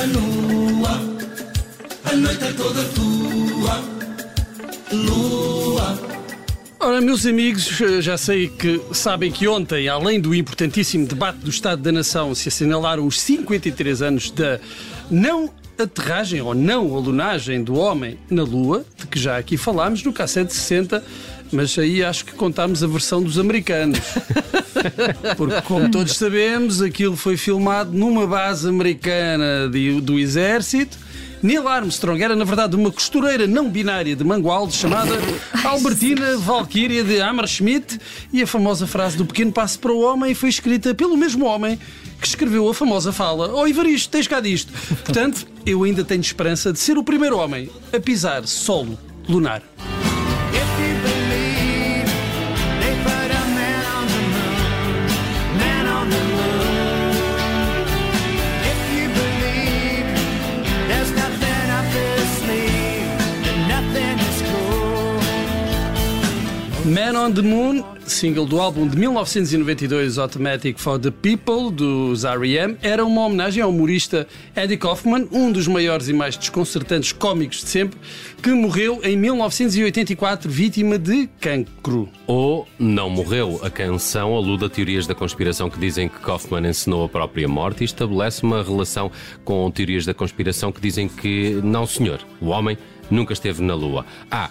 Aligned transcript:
a 0.00 0.04
lua, 0.04 0.90
a 2.04 2.16
noite 2.16 2.42
é 2.42 2.52
toda 2.52 2.82
tua, 2.84 3.84
lua. 4.90 5.98
Ora, 6.80 7.02
meus 7.02 7.26
amigos, 7.26 7.64
já 8.00 8.16
sei 8.16 8.48
que 8.48 8.80
sabem 8.94 9.30
que 9.30 9.46
ontem, 9.46 9.90
além 9.90 10.18
do 10.18 10.34
importantíssimo 10.34 11.06
debate 11.06 11.40
do 11.40 11.50
Estado 11.50 11.82
da 11.82 11.92
Nação, 11.92 12.34
se 12.34 12.48
assinalaram 12.48 13.06
os 13.06 13.20
53 13.20 14.00
anos 14.00 14.30
da 14.30 14.58
não 15.10 15.50
aterragem 15.78 16.40
ou 16.40 16.54
não 16.54 16.94
alunagem 16.94 17.62
do 17.62 17.74
homem 17.74 18.18
na 18.30 18.42
Lua, 18.42 18.86
de 18.96 19.06
que 19.06 19.18
já 19.18 19.36
aqui 19.36 19.58
falámos 19.58 20.02
no 20.02 20.14
K760, 20.14 20.48
60, 20.48 21.04
mas 21.52 21.78
aí 21.78 22.02
acho 22.02 22.24
que 22.24 22.32
contámos 22.32 22.82
a 22.82 22.86
versão 22.86 23.22
dos 23.22 23.38
americanos. 23.38 23.98
Porque, 25.36 25.60
como 25.62 25.90
todos 25.90 26.16
sabemos, 26.16 26.80
aquilo 26.80 27.16
foi 27.16 27.36
filmado 27.36 27.92
numa 27.92 28.26
base 28.26 28.68
americana 28.68 29.68
de, 29.70 30.00
do 30.00 30.18
exército. 30.18 30.98
Neil 31.42 31.66
Armstrong 31.66 32.22
era, 32.22 32.36
na 32.36 32.44
verdade, 32.44 32.76
uma 32.76 32.90
costureira 32.90 33.46
não 33.46 33.70
binária 33.70 34.14
de 34.14 34.22
Mangualde 34.22 34.74
chamada 34.74 35.12
Albertina 35.64 36.36
Valkyria 36.36 37.02
de 37.02 37.20
Hammerschmidt 37.20 37.98
e 38.30 38.42
a 38.42 38.46
famosa 38.46 38.86
frase 38.86 39.16
do 39.16 39.24
pequeno 39.24 39.50
passo 39.50 39.78
para 39.78 39.92
o 39.92 40.00
homem 40.00 40.34
foi 40.34 40.50
escrita 40.50 40.94
pelo 40.94 41.16
mesmo 41.16 41.46
homem 41.46 41.78
que 42.20 42.26
escreveu 42.26 42.68
a 42.68 42.74
famosa 42.74 43.10
fala 43.10 43.54
Oh 43.54 43.66
Ivaristo, 43.66 44.10
tens 44.10 44.28
cá 44.28 44.40
disto. 44.40 44.70
Portanto, 45.02 45.46
eu 45.64 45.82
ainda 45.84 46.04
tenho 46.04 46.20
esperança 46.20 46.72
de 46.74 46.78
ser 46.78 46.98
o 46.98 47.02
primeiro 47.02 47.38
homem 47.38 47.70
a 47.90 47.98
pisar 47.98 48.46
solo 48.46 48.98
lunar. 49.26 49.62
On 67.20 67.32
the 67.32 67.42
Moon, 67.42 67.84
single 68.06 68.46
do 68.46 68.58
álbum 68.58 68.88
de 68.88 68.96
1992 68.96 70.18
Automatic 70.18 70.80
for 70.80 70.98
the 70.98 71.10
People, 71.10 71.70
dos 71.70 72.24
R.E.M., 72.24 72.78
era 72.80 73.04
uma 73.04 73.26
homenagem 73.26 73.62
ao 73.62 73.68
humorista 73.68 74.26
Eddie 74.56 74.78
Kaufman, 74.78 75.28
um 75.30 75.52
dos 75.52 75.68
maiores 75.68 76.08
e 76.08 76.14
mais 76.14 76.38
desconcertantes 76.38 77.12
cómicos 77.12 77.58
de 77.58 77.68
sempre, 77.68 77.98
que 78.42 78.50
morreu 78.54 79.00
em 79.04 79.18
1984 79.18 80.50
vítima 80.50 80.98
de 80.98 81.28
cancro. 81.38 82.08
Ou 82.26 82.66
não 82.78 83.10
morreu. 83.10 83.60
A 83.62 83.68
canção 83.68 84.34
aluda 84.34 84.66
a 84.66 84.70
teorias 84.70 85.06
da 85.06 85.14
conspiração 85.14 85.68
que 85.68 85.78
dizem 85.78 86.08
que 86.08 86.20
Kaufman 86.20 86.66
ensinou 86.66 87.04
a 87.04 87.08
própria 87.08 87.46
morte 87.46 87.82
e 87.82 87.84
estabelece 87.84 88.42
uma 88.42 88.62
relação 88.62 89.12
com 89.44 89.70
teorias 89.70 90.06
da 90.06 90.14
conspiração 90.14 90.72
que 90.72 90.80
dizem 90.80 91.06
que 91.06 91.60
não, 91.62 91.86
senhor, 91.86 92.20
o 92.40 92.46
homem 92.46 92.78
nunca 93.10 93.34
esteve 93.34 93.62
na 93.62 93.74
Lua. 93.74 94.06
Ah, 94.30 94.48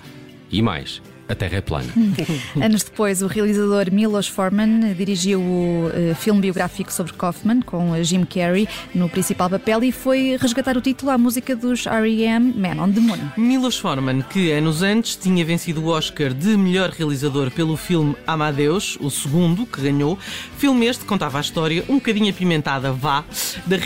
e 0.51 0.61
mais, 0.61 1.01
a 1.29 1.35
Terra 1.35 1.57
é 1.57 1.61
plana. 1.61 1.93
Anos 2.59 2.83
depois, 2.83 3.21
o 3.21 3.27
realizador 3.27 3.91
Milos 3.91 4.27
Forman 4.27 4.93
dirigiu 4.95 5.39
o 5.39 5.85
uh, 5.87 6.15
filme 6.15 6.41
biográfico 6.41 6.91
sobre 6.91 7.13
Kaufman, 7.13 7.61
com 7.61 8.03
Jim 8.03 8.25
Carrey 8.25 8.67
no 8.95 9.07
principal 9.07 9.47
papel, 9.47 9.83
e 9.83 9.91
foi 9.91 10.37
resgatar 10.41 10.75
o 10.75 10.81
título 10.81 11.11
à 11.11 11.17
música 11.19 11.55
dos 11.55 11.85
R.E.M. 11.85 12.53
Man 12.57 12.83
on 12.83 12.91
the 12.91 12.99
Moon. 12.99 13.19
Milos 13.37 13.77
Forman, 13.77 14.23
que 14.23 14.51
anos 14.51 14.81
antes 14.81 15.15
tinha 15.15 15.45
vencido 15.45 15.83
o 15.83 15.89
Oscar 15.89 16.33
de 16.33 16.57
melhor 16.57 16.89
realizador 16.89 17.51
pelo 17.51 17.77
filme 17.77 18.15
Amadeus, 18.25 18.97
o 18.99 19.11
segundo 19.11 19.67
que 19.67 19.81
ganhou, 19.81 20.17
filme 20.57 20.87
este 20.87 21.05
contava 21.05 21.37
a 21.37 21.41
história, 21.41 21.85
um 21.87 21.95
bocadinho 21.95 22.31
apimentada, 22.31 22.91
vá, 22.91 23.23
da 23.67 23.75
uh, 23.75 23.79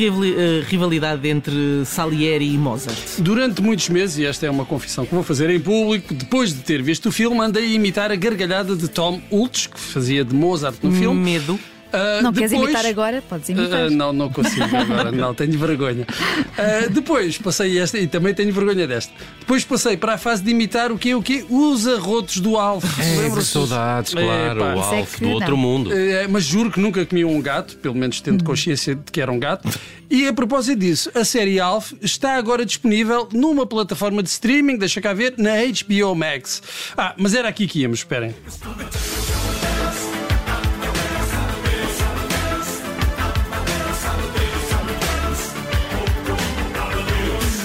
rivalidade 0.66 1.28
entre 1.28 1.84
Salieri 1.86 2.54
e 2.54 2.58
Mozart. 2.58 3.20
Durante 3.20 3.62
muitos 3.62 3.90
meses, 3.90 4.18
e 4.18 4.26
esta 4.26 4.46
é 4.46 4.50
uma 4.50 4.64
confissão 4.64 5.06
que 5.06 5.14
vou 5.14 5.24
fazer 5.24 5.50
em 5.50 5.60
público, 5.60 6.14
depois 6.14 6.54
de 6.54 6.62
ter 6.62 6.82
visto 6.82 7.10
o 7.10 7.12
filme, 7.12 7.33
filme 7.34 7.42
andei 7.42 7.64
a 7.64 7.76
imitar 7.76 8.12
a 8.12 8.16
gargalhada 8.16 8.76
de 8.76 8.88
Tom 8.88 9.20
Ultz, 9.32 9.66
que 9.68 9.80
fazia 9.80 10.24
de 10.24 10.36
Mozart 10.36 10.78
no 10.84 10.92
filme. 10.92 11.20
Medo. 11.20 11.54
Uh, 11.94 12.24
não 12.24 12.32
depois... 12.32 12.52
queres 12.52 12.52
imitar 12.52 12.86
agora? 12.88 13.22
Podes 13.22 13.50
imitar. 13.50 13.88
Uh, 13.88 13.92
não, 13.92 14.12
não 14.12 14.28
consigo 14.28 14.64
agora, 14.76 15.12
não, 15.14 15.34
tenho 15.34 15.58
vergonha. 15.60 16.08
Uh, 16.08 16.90
depois 16.90 17.38
passei 17.38 17.78
esta, 17.78 18.00
e 18.00 18.08
também 18.08 18.34
tenho 18.34 18.52
vergonha 18.52 18.88
desta. 18.88 19.14
Depois 19.40 19.64
passei 19.64 19.96
para 19.96 20.14
a 20.14 20.18
fase 20.18 20.44
de 20.44 20.50
imitar 20.50 20.92
o 20.92 20.98
quê? 20.98 21.14
O 21.14 21.22
quê? 21.22 21.46
Os 21.48 21.88
arrotos 21.88 22.40
do 22.40 22.58
Alf. 22.58 22.84
É, 23.00 23.42
saudades, 23.42 24.14
claro, 24.14 24.64
é, 24.64 24.76
o 24.76 24.80
Alf 24.80 25.20
do 25.20 25.30
outro 25.30 25.56
mundo. 25.56 25.92
mas 26.30 26.44
juro 26.46 26.72
que 26.72 26.80
nunca 26.80 27.06
comi 27.06 27.24
um 27.24 27.40
gato, 27.40 27.78
pelo 27.78 27.96
menos 27.96 28.22
tendo 28.22 28.42
hum. 28.42 28.46
consciência 28.46 28.96
de 28.96 29.12
que 29.12 29.22
era 29.22 29.32
um 29.32 29.40
gato. 29.40 29.70
E 30.14 30.28
a 30.28 30.32
propósito 30.32 30.78
disso, 30.78 31.10
a 31.16 31.26
série 31.26 31.60
Alf 31.60 31.94
está 32.00 32.36
agora 32.36 32.64
disponível 32.64 33.28
numa 33.34 33.66
plataforma 33.66 34.22
de 34.22 34.30
streaming, 34.30 34.78
deixa 34.78 35.02
cá 35.02 35.12
ver, 35.12 35.34
na 35.40 35.54
HBO 35.56 36.14
Max. 36.14 36.62
Ah, 36.96 37.16
mas 37.18 37.34
era 37.34 37.50
aqui 37.50 37.66
que 37.66 37.80
íamos, 37.80 38.02
esperem. 38.02 38.36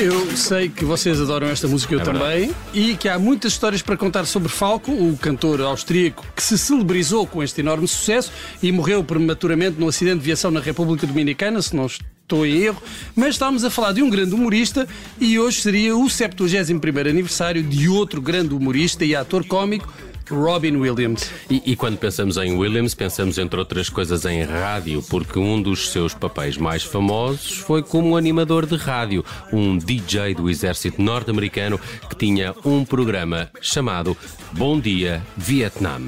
Eu 0.01 0.35
sei 0.35 0.71
que 0.71 0.87
vocês 0.87 1.21
adoram 1.21 1.49
esta 1.49 1.69
música, 1.69 1.93
eu 1.93 2.01
é 2.01 2.03
também, 2.03 2.55
e 2.73 2.97
que 2.97 3.11
há 3.11 3.19
muitas 3.19 3.53
histórias 3.53 3.83
para 3.83 3.95
contar 3.95 4.25
sobre 4.25 4.49
Falco, 4.49 4.91
o 4.91 5.19
cantor 5.19 5.61
austríaco 5.61 6.25
que 6.35 6.43
se 6.43 6.57
celebrizou 6.57 7.27
com 7.27 7.43
este 7.43 7.61
enorme 7.61 7.87
sucesso 7.87 8.33
e 8.63 8.73
morreu 8.73 9.05
prematuramente 9.05 9.79
num 9.79 9.89
acidente 9.89 10.21
de 10.21 10.25
viação 10.25 10.51
na 10.51 10.61
República 10.61 11.07
Dominicana, 11.07 11.61
se 11.61 11.77
não 11.77 11.87
estou 12.29 12.45
em 12.45 12.63
erro. 12.63 12.83
Mas 13.17 13.31
estávamos 13.31 13.65
a 13.65 13.71
falar 13.71 13.93
de 13.93 14.03
um 14.03 14.11
grande 14.11 14.35
humorista 14.35 14.87
e 15.19 15.39
hoje 15.39 15.63
seria 15.63 15.97
o 15.97 16.09
71 16.09 16.79
aniversário 17.09 17.63
de 17.63 17.89
outro 17.89 18.21
grande 18.21 18.55
humorista 18.55 19.05
e 19.05 19.17
ator 19.17 19.45
cómico, 19.47 19.91
Robin 20.31 20.77
Williams. 20.77 21.31
E, 21.49 21.63
e, 21.65 21.75
quando 21.75 21.97
pensamos 21.97 22.37
em 22.37 22.55
Williams, 22.55 22.95
pensamos 22.95 23.39
entre 23.39 23.59
outras 23.59 23.89
coisas 23.89 24.27
em 24.27 24.43
rádio, 24.43 25.03
porque 25.09 25.39
um 25.39 25.61
dos 25.61 25.89
seus 25.89 26.13
papéis 26.13 26.59
mais 26.59 26.83
famosos 26.83 27.57
foi 27.57 27.83
como 27.83 28.15
animador 28.15 28.67
de 28.67 28.77
rádio, 28.77 29.25
um 29.51 29.79
DJ 29.79 30.35
do 30.35 30.51
exército 30.51 31.01
norte-americano 31.01 31.81
que 32.11 32.15
tinha 32.15 32.55
um 32.63 32.85
programa 32.85 33.49
chamado 33.63 34.15
Bom 34.53 34.79
Dia 34.79 35.23
Vietnã. 35.35 35.99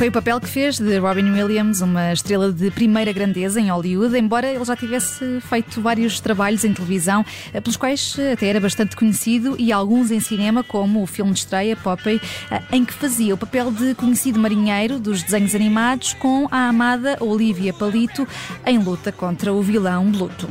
Foi 0.00 0.08
o 0.08 0.12
papel 0.12 0.40
que 0.40 0.48
fez 0.48 0.78
de 0.78 0.96
Robin 0.96 1.30
Williams, 1.30 1.82
uma 1.82 2.10
estrela 2.10 2.50
de 2.50 2.70
primeira 2.70 3.12
grandeza 3.12 3.60
em 3.60 3.70
Hollywood, 3.70 4.16
embora 4.16 4.50
ele 4.50 4.64
já 4.64 4.74
tivesse 4.74 5.42
feito 5.42 5.78
vários 5.82 6.18
trabalhos 6.20 6.64
em 6.64 6.72
televisão, 6.72 7.22
eh, 7.52 7.60
pelos 7.60 7.76
quais 7.76 8.16
eh, 8.18 8.32
até 8.32 8.46
era 8.46 8.58
bastante 8.58 8.96
conhecido, 8.96 9.56
e 9.58 9.70
alguns 9.70 10.10
em 10.10 10.18
cinema, 10.18 10.64
como 10.64 11.02
o 11.02 11.06
filme 11.06 11.34
de 11.34 11.40
estreia 11.40 11.76
Popeye, 11.76 12.18
eh, 12.50 12.62
em 12.72 12.82
que 12.82 12.94
fazia 12.94 13.34
o 13.34 13.36
papel 13.36 13.70
de 13.70 13.94
conhecido 13.94 14.40
marinheiro 14.40 14.98
dos 14.98 15.22
desenhos 15.22 15.54
animados 15.54 16.14
com 16.14 16.48
a 16.50 16.68
amada 16.68 17.18
Olivia 17.20 17.74
Palito 17.74 18.26
em 18.64 18.78
luta 18.78 19.12
contra 19.12 19.52
o 19.52 19.60
vilão 19.60 20.10
Bluto. 20.10 20.48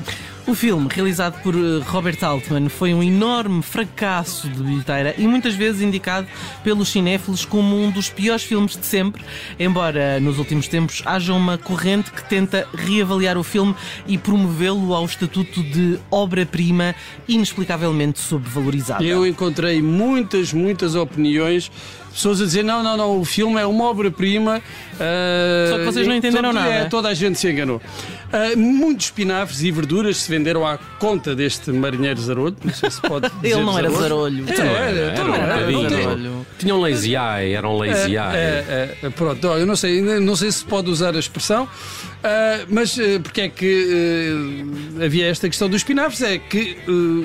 O 0.49 0.55
filme, 0.55 0.87
realizado 0.89 1.39
por 1.43 1.53
eh, 1.53 1.83
Robert 1.85 2.17
Altman, 2.23 2.69
foi 2.69 2.91
um 2.91 3.03
enorme 3.03 3.61
fracasso 3.61 4.49
de 4.49 4.63
bilheteira 4.63 5.13
e 5.15 5.27
muitas 5.27 5.53
vezes 5.53 5.79
indicado 5.79 6.25
pelos 6.63 6.89
cinéfilos 6.89 7.45
como 7.45 7.79
um 7.79 7.91
dos 7.91 8.09
piores 8.09 8.43
filmes 8.43 8.75
de 8.75 8.83
sempre, 8.83 9.23
embora 9.59 10.19
nos 10.19 10.39
últimos 10.39 10.67
tempos 10.67 11.03
haja 11.05 11.35
uma 11.35 11.55
corrente 11.55 12.11
que 12.11 12.27
tenta 12.27 12.67
reavaliar 12.73 13.37
o 13.37 13.43
filme 13.43 13.75
e 14.07 14.17
promovê-lo 14.17 14.95
ao 14.95 15.05
estatuto 15.05 15.61
de 15.61 15.99
obra-prima 16.09 16.95
inexplicavelmente 17.27 18.17
subvalorizada. 18.17 19.03
Eu 19.03 19.27
encontrei 19.27 19.83
muitas, 19.83 20.51
muitas 20.51 20.95
opiniões 20.95 21.69
pessoas 22.11 22.41
a 22.41 22.45
dizer 22.45 22.63
não, 22.63 22.83
não, 22.83 22.97
não, 22.97 23.19
o 23.19 23.25
filme 23.25 23.59
é 23.59 23.65
uma 23.65 23.85
obra-prima. 23.85 24.57
Uh, 24.93 25.69
Só 25.69 25.77
que 25.77 25.85
vocês 25.85 26.07
não 26.07 26.15
entenderam 26.15 26.51
nada. 26.51 26.69
É, 26.69 26.85
toda 26.85 27.07
a 27.07 27.13
gente 27.13 27.39
se 27.39 27.49
enganou. 27.49 27.81
Uh, 28.29 28.57
muitos 28.57 29.07
espinafres 29.07 29.63
e 29.63 29.71
verduras 29.71 30.17
se 30.17 30.29
venderam 30.29 30.65
à 30.65 30.77
conta 30.77 31.35
deste 31.35 31.71
marinheiro 31.71 32.21
zarolho. 32.21 32.55
Não 32.63 32.73
sei 32.73 32.91
se 32.91 33.01
pode 33.01 33.27
dizer 33.41 33.55
Ele 33.55 33.63
não 33.63 33.77
era 33.77 33.89
zarolho. 33.89 34.45
É, 34.47 34.53
era, 34.53 35.13
então 35.13 35.33
era, 35.35 35.53
era, 35.57 35.77
um 35.77 35.85
era, 35.85 36.45
Tinham 36.59 36.79
lazy 36.79 37.15
eye, 37.15 37.53
eram 37.53 37.75
lazy 37.75 38.11
eye. 38.11 38.17
É, 38.17 38.97
é, 39.01 39.09
pronto, 39.09 39.47
eu 39.47 39.65
não 39.65 39.75
sei, 39.75 40.01
não 40.01 40.35
sei 40.35 40.51
se 40.51 40.63
pode 40.63 40.89
usar 40.91 41.15
a 41.15 41.19
expressão, 41.19 41.63
uh, 41.63 42.65
mas 42.69 42.95
uh, 42.97 43.19
porque 43.23 43.41
é 43.41 43.49
que 43.49 44.63
havia 45.03 45.27
esta 45.27 45.49
questão 45.49 45.67
dos 45.67 45.77
espinafres? 45.77 46.21
É 46.21 46.37
que 46.37 46.77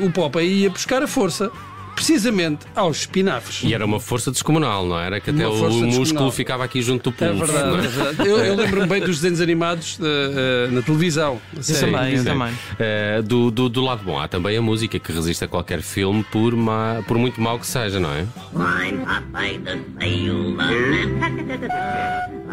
o 0.03 0.11
Popeye 0.11 0.63
ia 0.63 0.71
buscar 0.71 1.03
a 1.03 1.07
força 1.07 1.51
precisamente 1.95 2.67
aos 2.75 2.99
espinafres. 3.01 3.63
E 3.65 3.73
era 3.75 3.85
uma 3.85 4.01
força 4.01 4.31
descomunal, 4.31 4.87
não 4.87 4.99
era? 4.99 5.21
Que 5.21 5.31
até 5.31 5.47
o 5.47 5.71
músculo 5.87 6.31
ficava 6.31 6.65
aqui 6.65 6.83
junto 6.83 7.11
do 7.11 7.25
É 7.25 7.29
pulso. 7.29 7.47
verdade, 7.53 7.69
não 7.71 7.79
é 7.79 7.89
verdade. 7.89 8.29
Eu, 8.29 8.39
eu 8.39 8.55
lembro-me 8.57 8.87
bem 8.87 9.01
dos 9.01 9.17
desenhos 9.21 9.41
animados 9.41 9.99
eh, 10.01 10.67
eh, 10.67 10.71
na 10.71 10.83
televisão. 10.83 11.41
a 11.53 11.57
Eu 11.59 11.63
série. 11.63 11.93
também, 11.93 12.15
eu 12.17 12.25
também. 12.25 12.53
Eh, 12.79 13.23
do, 13.23 13.51
do, 13.51 13.69
do 13.69 13.81
lado 13.83 14.03
bom, 14.05 14.19
há 14.19 14.27
também 14.29 14.57
a 14.57 14.63
música 14.63 14.99
que 14.99 15.13
resiste 15.13 15.45
a 15.45 15.49
qualquer 15.49 15.81
filme, 15.83 16.25
por, 16.31 16.55
ma, 16.57 17.03
por 17.07 17.17
muito 17.19 17.41
mau 17.41 17.59
que 17.59 17.67
seja, 17.67 17.99
não 18.01 18.11
é? 18.13 18.25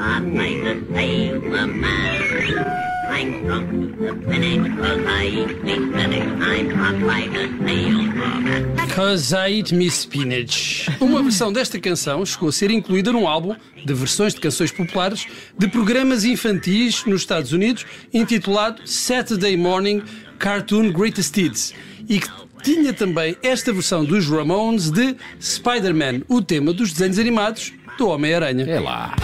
I'm 0.04 1.82
Cause 2.42 4.44
I 5.14 5.50
eat 5.60 5.72
me 5.72 5.90
spinach. 6.00 6.50
Cause 8.96 9.34
I 9.34 9.58
Eat 9.58 9.74
Me 9.74 9.90
Spinach. 9.90 10.90
Uma 11.00 11.22
versão 11.22 11.54
desta 11.54 11.80
canção 11.80 12.26
chegou 12.26 12.50
a 12.50 12.52
ser 12.52 12.72
incluída 12.72 13.12
num 13.12 13.28
álbum 13.28 13.56
de 13.86 13.94
versões 13.94 14.34
de 14.34 14.42
canções 14.42 14.72
populares 14.72 15.28
de 15.58 15.68
programas 15.68 16.24
infantis 16.24 17.06
nos 17.06 17.22
Estados 17.22 17.54
Unidos, 17.54 17.86
intitulado 18.14 18.82
Saturday 18.86 19.56
Morning 19.56 20.02
Cartoon 20.40 20.92
Greatest 20.92 21.38
Hits, 21.38 21.74
e 22.10 22.20
que 22.20 22.30
tinha 22.64 22.94
também 22.94 23.38
esta 23.42 23.72
versão 23.72 24.04
dos 24.04 24.28
Ramones 24.28 24.92
de 24.92 25.16
Spider-Man, 25.40 26.22
o 26.28 26.42
tema 26.42 26.74
dos 26.74 26.92
desenhos 26.92 27.20
animados 27.20 27.72
do 27.98 28.08
Homem-Aranha. 28.08 28.66
É 28.66 28.80
lá. 28.80 29.16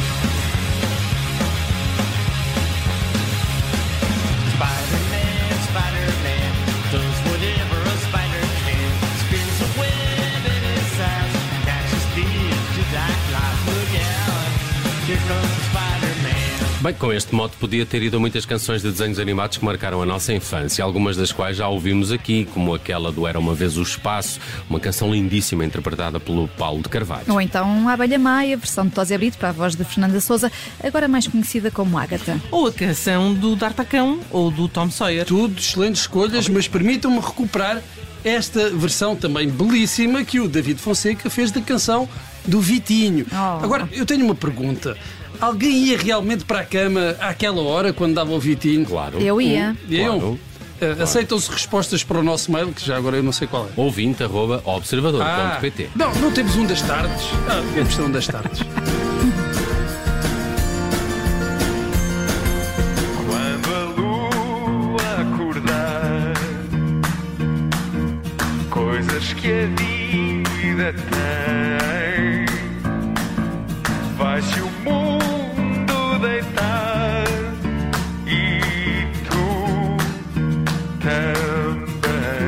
Bem, 16.81 16.93
com 16.93 17.13
este 17.13 17.33
modo 17.33 17.53
podia 17.59 17.85
ter 17.85 18.03
ido 18.03 18.17
a 18.17 18.19
muitas 18.19 18.45
canções 18.45 18.81
de 18.81 18.91
desenhos 18.91 19.19
animados 19.19 19.57
que 19.57 19.63
marcaram 19.63 20.01
a 20.01 20.05
nossa 20.05 20.33
infância, 20.33 20.83
algumas 20.83 21.15
das 21.15 21.31
quais 21.31 21.55
já 21.55 21.65
ouvimos 21.67 22.11
aqui, 22.11 22.45
como 22.53 22.75
aquela 22.75 23.09
do 23.09 23.25
Era 23.25 23.39
uma 23.39 23.55
Vez 23.55 23.77
o 23.77 23.81
Espaço, 23.81 24.37
uma 24.69 24.81
canção 24.81 25.13
lindíssima 25.13 25.63
interpretada 25.63 26.19
pelo 26.19 26.49
Paulo 26.49 26.83
de 26.83 26.89
Carvalho. 26.89 27.23
Ou 27.29 27.39
então 27.39 27.87
a 27.87 27.93
Abelha 27.93 28.19
Maia, 28.19 28.57
versão 28.57 28.85
de 28.85 28.91
Tosé 28.91 29.17
Brito 29.17 29.37
para 29.37 29.49
a 29.49 29.53
voz 29.53 29.75
de 29.75 29.85
Fernanda 29.85 30.19
Souza, 30.19 30.51
agora 30.83 31.07
mais 31.07 31.25
conhecida 31.25 31.71
como 31.71 31.97
Ágata. 31.97 32.37
Ou 32.51 32.67
a 32.67 32.73
canção 32.73 33.33
do 33.33 33.55
D'Artacão 33.55 34.19
ou 34.29 34.51
do 34.51 34.67
Tom 34.67 34.91
Sawyer. 34.91 35.25
Tudo 35.25 35.57
excelentes 35.57 36.01
escolhas, 36.01 36.49
mas 36.49 36.67
permitam-me 36.67 37.19
recuperar 37.19 37.81
esta 38.23 38.69
versão 38.71 39.15
também 39.15 39.49
belíssima 39.49 40.23
que 40.23 40.39
o 40.39 40.49
David 40.49 40.81
Fonseca 40.81 41.29
fez 41.29 41.49
da 41.49 41.61
canção 41.61 42.09
do 42.47 42.61
Vitinho. 42.61 43.25
Oh. 43.31 43.63
Agora, 43.63 43.87
eu 43.91 44.05
tenho 44.05 44.25
uma 44.25 44.35
pergunta. 44.35 44.97
Alguém 45.39 45.85
ia 45.85 45.97
realmente 45.97 46.45
para 46.45 46.61
a 46.61 46.63
cama 46.63 47.15
àquela 47.19 47.61
hora 47.61 47.93
quando 47.93 48.15
dava 48.15 48.31
o 48.31 48.39
Vitinho? 48.39 48.85
Claro. 48.85 49.19
Eu 49.19 49.39
ia. 49.39 49.75
Eu? 49.89 50.19
Claro. 50.19 50.39
Eh, 50.79 51.03
Aceitam-se 51.03 51.49
respostas 51.51 52.03
para 52.03 52.19
o 52.19 52.23
nosso 52.23 52.51
mail, 52.51 52.71
que 52.71 52.85
já 52.85 52.97
agora 52.97 53.17
eu 53.17 53.23
não 53.23 53.31
sei 53.31 53.47
qual 53.47 53.65
é. 53.65 53.69
Ouvinte 53.75 54.23
arroba 54.23 54.61
observador.pt 54.65 55.89
não, 55.95 56.13
não 56.15 56.31
temos 56.31 56.55
um 56.55 56.65
das 56.65 56.81
tardes. 56.81 57.23
Ah, 57.47 57.63
temos 57.73 57.97
um 57.99 58.11
das 58.11 58.27
tardes. 58.27 58.59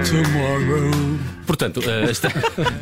Tomorrow. 0.10 1.20
Portanto, 1.46 1.82
eh, 1.86 2.10
está... 2.10 2.30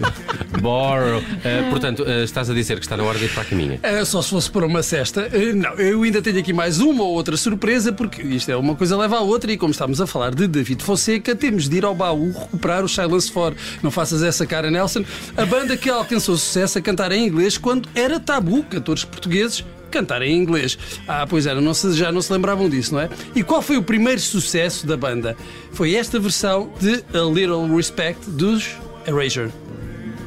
Borrow. 0.62 1.22
Eh, 1.44 1.68
portanto, 1.70 2.06
eh, 2.08 2.24
estás 2.24 2.50
a 2.50 2.54
dizer 2.54 2.80
que 2.80 2.86
está 2.86 2.96
na 2.96 3.04
hora 3.04 3.20
de 3.20 3.26
ir 3.26 3.34
para 3.34 3.44
a 3.44 3.46
caminha. 3.46 3.80
É, 3.84 4.06
só 4.06 4.22
se 4.22 4.30
fosse 4.30 4.50
para 4.50 4.66
uma 4.66 4.82
cesta. 4.82 5.30
Não, 5.54 5.74
eu 5.74 6.04
ainda 6.04 6.22
tenho 6.22 6.40
aqui 6.40 6.54
mais 6.54 6.80
uma 6.80 7.04
ou 7.04 7.14
outra 7.14 7.36
surpresa, 7.36 7.92
porque 7.92 8.22
isto 8.22 8.50
é 8.50 8.56
uma 8.56 8.76
coisa 8.76 8.96
leva 8.96 9.18
à 9.18 9.22
outra, 9.22 9.52
e 9.52 9.58
como 9.58 9.72
estamos 9.72 10.00
a 10.00 10.08
falar 10.08 10.34
de 10.34 10.48
David 10.48 10.82
Fonseca, 10.84 11.36
temos 11.36 11.68
de 11.68 11.78
ir 11.78 11.86
ao 11.86 11.94
baú 11.94 12.32
recuperar 12.32 12.84
o 12.84 12.88
Silence 12.88 13.30
4. 13.30 13.60
Não 13.84 13.92
faças 13.92 14.24
essa 14.24 14.46
cara, 14.46 14.72
Nelson. 14.72 15.04
A 15.36 15.46
banda 15.46 15.76
que 15.76 15.90
alcançou 15.90 16.38
sucesso 16.38 16.78
a 16.78 16.82
cantar 16.82 17.12
em 17.12 17.28
inglês 17.28 17.58
quando 17.58 17.90
era 17.94 18.20
tabu 18.20 18.64
cantores 18.64 19.04
portugueses 19.04 19.66
cantar 19.88 20.22
em 20.22 20.36
inglês. 20.36 20.78
Ah, 21.08 21.26
pois 21.28 21.46
era, 21.48 21.60
não 21.62 21.74
se- 21.74 21.94
já 21.94 22.12
não 22.12 22.22
se 22.22 22.32
lembravam 22.32 22.70
disso, 22.70 22.94
não 22.94 23.02
é? 23.02 23.10
E 23.36 23.44
qual 23.44 23.62
foi 23.62 23.78
o 23.78 23.84
primeiro 23.84 24.20
sucesso 24.22 24.86
da 24.86 24.96
banda? 24.98 25.36
Foi 25.72 25.96
esta 25.96 26.20
versão 26.20 26.72
de 26.80 27.04
A 27.18 27.22
Little 27.24 27.68
Respect 27.76 28.30
dos 28.30 28.76
Erasure. 29.08 29.52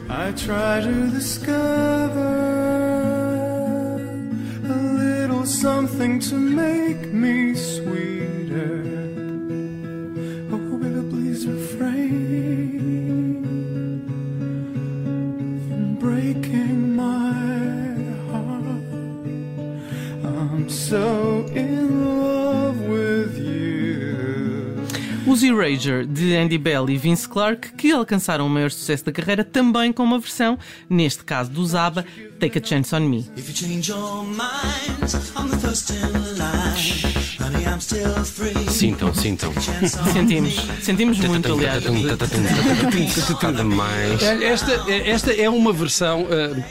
I 0.09 0.33
try 0.33 0.83
to 0.83 1.11
discover 1.17 2.21
a 4.69 4.75
little 4.99 5.47
something 5.47 6.19
to 6.21 6.35
make 6.37 7.07
me 7.13 7.55
sweeter. 7.55 9.00
Os 25.27 25.43
Erasure, 25.43 26.07
de 26.07 26.35
Andy 26.37 26.57
Bell 26.59 26.89
e 26.89 26.97
Vince 26.97 27.29
Clarke, 27.29 27.73
que 27.75 27.93
alcançaram 27.93 28.47
o 28.47 28.51
maior 28.51 28.71
sucesso 28.71 29.05
da 29.05 29.13
carreira 29.13 29.45
também 29.45 29.93
com 29.93 30.03
uma 30.03 30.19
versão, 30.19 30.59
neste 30.89 31.23
caso 31.25 31.51
do 31.51 31.65
Zaba, 31.65 32.05
Take 32.41 32.59
a 32.59 32.63
Chance 32.65 32.95
on 32.95 33.01
Me. 33.01 33.31
If 33.37 33.49
you 33.49 33.55
change 33.55 33.91
your 33.91 34.25
mind, 34.25 34.41
I'm 35.37 35.49
the 35.51 35.59
first 35.59 35.91
in 35.91 36.01
line. 36.37 37.15
Honey, 37.39 37.65
I'm 37.67 37.81
still 37.81 38.25
free. 38.25 38.55
Sintam, 38.71 39.15
sintam. 39.15 39.53
Sentimos, 40.13 40.57
sentimos 40.83 41.19
muito, 41.21 41.53
aliás. 41.53 41.85
Cada 43.41 43.63
mais. 43.65 44.23
É, 44.23 44.45
Esta, 44.45 44.73
esta 44.91 45.33
é 45.33 45.49
uma 45.51 45.73
versão. 45.73 46.27
eh, 46.31 46.63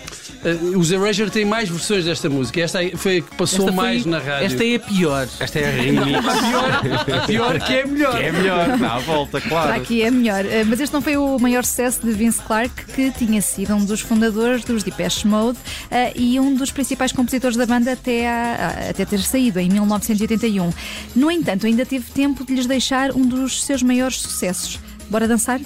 eh, 0.43 0.53
os 0.77 0.91
Erasure 0.91 1.29
têm 1.29 1.45
mais 1.45 1.69
versões 1.69 2.05
desta 2.05 2.29
música. 2.29 2.61
Esta 2.61 2.79
foi 2.95 3.17
a 3.17 3.21
que 3.21 3.35
passou 3.35 3.65
foi- 3.67 3.75
mais 3.75 4.05
na 4.05 4.19
rádio. 4.19 4.45
Esta 4.47 4.63
é 4.63 4.75
a 4.75 4.79
pior. 4.79 5.27
Esta 5.39 5.59
é 5.59 5.67
a 5.67 5.71
remix. 5.71 6.27
A 6.27 6.37
pior, 6.41 7.15
a 7.15 7.25
pior 7.27 7.59
que 7.59 7.73
é 7.73 7.85
melhor. 7.85 8.21
É 8.21 8.31
melhor, 8.31 8.77
dá 8.77 8.93
a 8.95 8.99
volta, 8.99 9.39
Para 9.41 9.49
claro. 9.49 9.73
aqui 9.81 10.01
é 10.01 10.11
melhor. 10.11 10.45
Eh, 10.45 10.63
Mas 10.65 10.79
este 10.79 10.93
não 10.93 11.01
foi 11.01 11.17
o 11.17 11.37
maior 11.39 11.63
sucesso 11.65 12.01
de 12.05 12.11
Vince 12.11 12.41
Clarke, 12.41 12.85
que 12.93 13.11
tinha 13.11 13.41
sido 13.41 13.73
um 13.75 13.83
dos 13.85 14.01
fundadores 14.01 14.63
dos 14.63 14.83
Depeche 14.83 15.27
Mode 15.27 15.57
eh, 15.91 16.13
e 16.15 16.39
um 16.39 16.53
dos 16.55 16.71
principais 16.71 17.11
compositores 17.11 17.57
da 17.57 17.65
banda 17.65 17.91
até, 17.93 18.27
a- 18.29 18.85
a- 18.87 18.89
até 18.91 19.05
ter 19.05 19.19
saído, 19.19 19.59
em 19.59 19.69
1981. 19.69 20.71
No 21.15 21.29
entanto, 21.31 21.65
ainda 21.65 21.85
teve 21.85 22.05
tempo 22.11 22.45
de 22.45 22.53
lhes 22.55 22.65
deixar 22.65 23.11
um 23.11 23.25
dos 23.25 23.63
seus 23.63 23.81
maiores 23.83 24.17
sucessos. 24.17 24.79
Bora 25.09 25.27
dançar? 25.27 25.59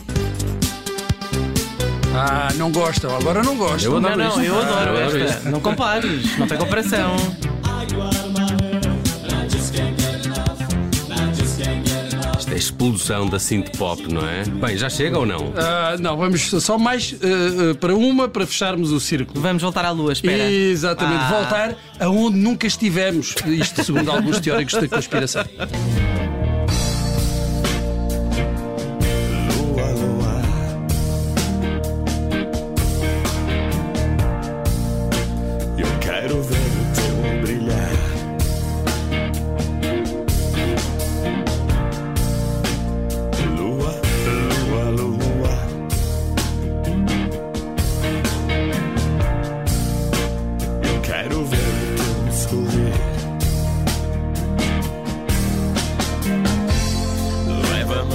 Ah, 2.16 2.50
não 2.56 2.72
gostam, 2.72 3.16
agora 3.16 3.42
não 3.42 3.56
gostam. 3.58 3.94
Eu 3.94 4.02
Não, 4.02 4.10
adoro 4.10 4.36
não, 4.38 4.44
eu 4.44 4.62
adoro 4.62 4.90
adoro 4.98 5.18
esta. 5.18 5.36
isto. 5.38 5.50
Não 5.50 5.60
compares, 5.60 6.38
não 6.38 6.48
tem 6.48 6.58
comparação. 6.58 7.16
Isto 12.40 12.52
é 12.52 12.54
a 12.54 12.58
explosão 12.58 13.28
da 13.28 13.40
synth 13.40 13.78
pop, 13.78 14.02
não 14.12 14.28
é? 14.28 14.44
Bem, 14.44 14.78
já 14.78 14.90
chega 14.90 15.18
ou 15.18 15.26
não? 15.26 15.54
Ah, 15.56 15.96
não, 16.00 16.18
vamos 16.18 16.42
só 16.50 16.78
mais 16.78 17.14
eh, 17.22 17.72
eh, 17.72 17.74
para 17.76 17.96
uma 17.96 18.28
para 18.28 18.46
fecharmos 18.46 18.92
o 18.92 19.00
círculo. 19.00 19.40
Vamos 19.42 19.62
voltar 19.62 19.86
à 19.86 19.92
lua, 19.92 20.12
espera. 20.14 20.50
Exatamente, 20.52 21.24
Ah. 21.24 21.30
voltar 21.40 21.76
aonde 22.00 22.38
nunca 22.38 22.68
estivemos. 22.68 23.36
Isto 23.46 23.84
segundo 23.84 24.12
alguns 24.12 24.40
teóricos 24.40 24.74
da 24.80 24.88
conspiração. 24.88 25.44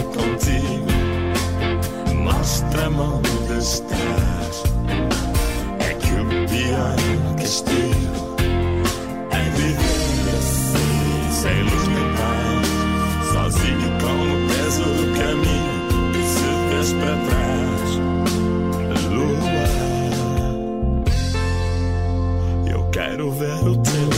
contigo, 0.05 0.93
mostra-me 2.14 3.00
onde 3.00 3.59
estás. 3.59 4.62
É 5.81 5.95
que 5.95 6.12
o 6.14 6.25
pior 6.49 6.97
castigo 7.37 8.37
é 9.31 9.43
viver 9.50 10.37
assim, 10.38 11.31
sem 11.33 11.62
luz 11.62 11.87
nem 11.88 12.09
paz, 12.17 12.69
sozinho 13.33 13.88
o 13.88 14.37
peso 14.49 14.85
do 14.85 15.05
caminho 15.19 15.76
que 16.12 16.23
se 16.25 16.49
fez 16.71 16.88
para 16.95 17.17
trás. 17.26 17.90
Lua, 19.11 19.69
eu 22.71 22.81
quero 22.90 23.31
ver 23.33 23.62
o 23.69 23.76
teu 23.76 24.18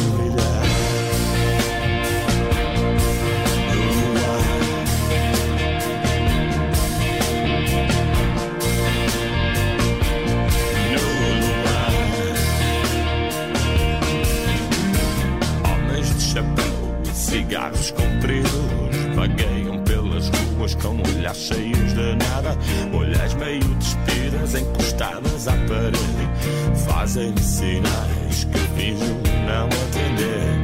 cigarros 17.60 17.90
compridos 17.90 19.14
vagueiam 19.14 19.78
pelas 19.84 20.28
ruas 20.30 20.74
com 20.76 20.96
olhares 20.96 21.36
cheios 21.36 21.92
de 21.92 22.16
nada, 22.16 22.56
olhares 22.92 23.34
meio 23.34 23.62
despidas, 23.74 24.54
encostadas 24.54 25.46
à 25.46 25.52
parede, 25.52 26.78
fazem 26.86 27.36
sinais 27.36 28.44
que 28.44 28.58
finjo 28.76 29.14
não 29.46 29.66
atender. 29.66 30.62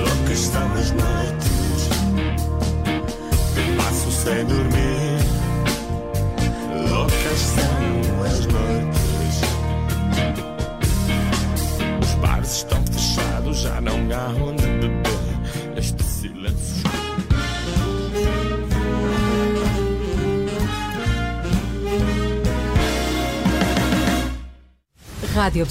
Loucas 0.00 0.38
são 0.38 0.72
as 0.72 0.90
noites 0.90 1.88
que 3.54 3.76
passo 3.76 4.10
sem 4.10 4.44
dormir. 4.46 5.17
Rádio 25.48 25.64